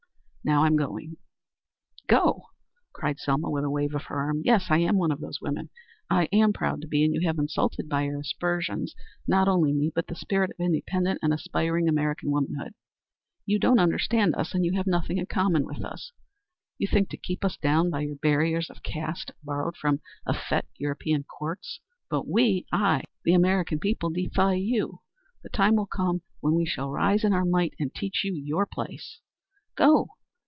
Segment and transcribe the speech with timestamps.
[0.43, 1.17] Now I'm going."
[2.07, 2.47] "Go!"
[2.93, 4.41] cried Selma with a wave of her arm.
[4.43, 5.69] "Yes, I am one of those women.
[6.09, 8.95] I am proud to be, and you have insulted by your aspersions,
[9.27, 12.71] not only me, but the spirit of independent and aspiring American womanhood.
[13.45, 16.11] You don't understand us; you have nothing in common with us.
[16.79, 21.23] You think to keep us down by your barriers of caste borrowed from effete European
[21.23, 25.01] courts, but we I the American people defy you.
[25.43, 28.65] The time will come when we shall rise in our might and teach you your
[28.65, 29.19] place.
[29.77, 30.09] Go!